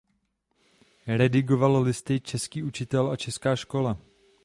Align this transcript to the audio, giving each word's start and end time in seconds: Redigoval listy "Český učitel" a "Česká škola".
Redigoval 1.07 1.81
listy 1.81 2.19
"Český 2.19 2.63
učitel" 2.63 3.11
a 3.11 3.15
"Česká 3.17 3.55
škola". 3.55 3.97